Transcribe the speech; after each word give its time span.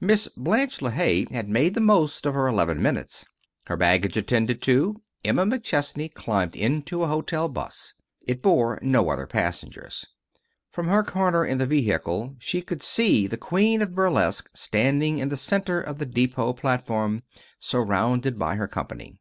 Miss 0.00 0.28
Blanche 0.34 0.78
LeHaye 0.78 1.30
had 1.30 1.46
made 1.50 1.74
the 1.74 1.78
most 1.82 2.24
of 2.24 2.32
her 2.32 2.48
eleven 2.48 2.80
minutes. 2.80 3.26
Her 3.66 3.76
baggage 3.76 4.16
attended 4.16 4.62
to, 4.62 5.02
Emma 5.22 5.44
McChesney 5.44 6.10
climbed 6.10 6.56
into 6.56 7.02
a 7.02 7.06
hotel 7.06 7.50
'bus. 7.50 7.92
It 8.22 8.40
bore 8.40 8.78
no 8.80 9.10
other 9.10 9.26
passengers. 9.26 10.06
From 10.70 10.88
her 10.88 11.04
corner 11.04 11.44
in 11.44 11.58
the 11.58 11.66
vehicle 11.66 12.34
she 12.38 12.62
could 12.62 12.82
see 12.82 13.26
the 13.26 13.36
queen 13.36 13.82
of 13.82 13.94
burlesque 13.94 14.48
standing 14.54 15.18
in 15.18 15.28
the 15.28 15.36
center 15.36 15.82
of 15.82 15.98
the 15.98 16.06
depot 16.06 16.54
platform, 16.54 17.22
surrounded 17.60 18.38
by 18.38 18.54
her 18.56 18.66
company. 18.66 19.18